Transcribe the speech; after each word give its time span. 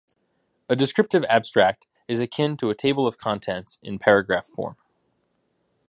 A 0.67 0.75
descriptive 0.75 1.23
abstract 1.25 1.85
is 2.07 2.19
akin 2.19 2.57
to 2.57 2.71
a 2.71 2.75
table 2.75 3.05
of 3.05 3.19
contents 3.19 3.77
in 3.83 3.99
paragraph 3.99 4.47
form. 4.47 4.75